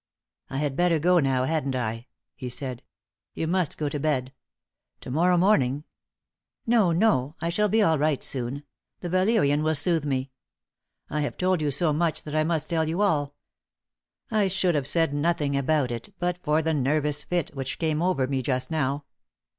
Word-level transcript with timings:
"I 0.49 0.57
had 0.57 0.75
better 0.75 0.97
go 0.97 1.19
now, 1.19 1.43
hadn't 1.43 1.75
I?" 1.75 2.07
he 2.35 2.49
said. 2.49 2.81
"You 3.35 3.45
must 3.45 3.77
go 3.77 3.87
to 3.87 3.99
bed. 3.99 4.33
To 5.01 5.11
morrow 5.11 5.37
morning" 5.37 5.83
"No 6.65 6.91
no. 6.91 7.35
I 7.39 7.49
shall 7.49 7.69
be 7.69 7.83
all 7.83 7.99
right 7.99 8.23
soon; 8.23 8.63
the 9.01 9.09
valerian 9.09 9.61
will 9.61 9.75
soothe 9.75 10.03
me. 10.05 10.31
I 11.11 11.21
have 11.21 11.37
told 11.37 11.61
you 11.61 11.69
so 11.69 11.93
much 11.93 12.23
that 12.23 12.35
I 12.35 12.43
must 12.43 12.67
tell 12.67 12.89
you 12.89 13.03
all. 13.03 13.35
I 14.31 14.47
should 14.47 14.73
have 14.73 14.87
said 14.87 15.13
nothing 15.13 15.55
about 15.55 15.91
it 15.91 16.15
but 16.17 16.39
for 16.41 16.63
the 16.63 16.73
nervous 16.73 17.23
fit 17.23 17.51
which 17.53 17.77
came 17.77 18.01
over 18.01 18.25
me 18.25 18.41
just 18.41 18.71
now. 18.71 19.05